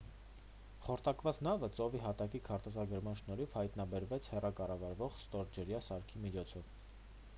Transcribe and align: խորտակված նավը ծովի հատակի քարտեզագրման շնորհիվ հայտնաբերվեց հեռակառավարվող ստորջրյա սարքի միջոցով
խորտակված 0.85 1.39
նավը 1.47 1.69
ծովի 1.79 2.01
հատակի 2.05 2.41
քարտեզագրման 2.47 3.19
շնորհիվ 3.21 3.53
հայտնաբերվեց 3.59 4.31
հեռակառավարվող 4.35 5.21
ստորջրյա 5.23 5.83
սարքի 5.91 6.25
միջոցով 6.27 6.77